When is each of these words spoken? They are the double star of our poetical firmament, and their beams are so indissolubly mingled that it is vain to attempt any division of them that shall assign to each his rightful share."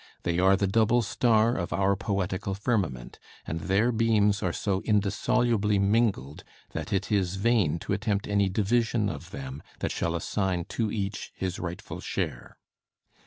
They 0.23 0.39
are 0.39 0.55
the 0.55 0.65
double 0.65 1.03
star 1.03 1.55
of 1.55 1.71
our 1.71 1.95
poetical 1.95 2.55
firmament, 2.55 3.19
and 3.45 3.59
their 3.59 3.91
beams 3.91 4.41
are 4.41 4.51
so 4.51 4.81
indissolubly 4.81 5.77
mingled 5.77 6.43
that 6.71 6.91
it 6.91 7.11
is 7.11 7.35
vain 7.35 7.77
to 7.77 7.93
attempt 7.93 8.27
any 8.27 8.49
division 8.49 9.09
of 9.09 9.29
them 9.29 9.61
that 9.77 9.91
shall 9.91 10.15
assign 10.15 10.65
to 10.69 10.91
each 10.91 11.31
his 11.35 11.59
rightful 11.59 11.99
share." 11.99 12.57